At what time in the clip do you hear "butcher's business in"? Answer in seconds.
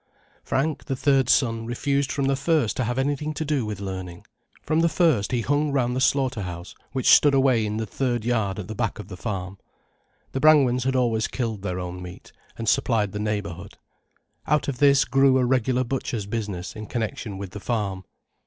15.83-16.87